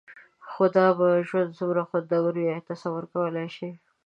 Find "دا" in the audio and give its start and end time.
0.75-0.87